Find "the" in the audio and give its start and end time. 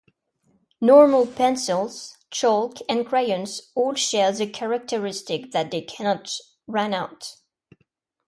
4.31-4.47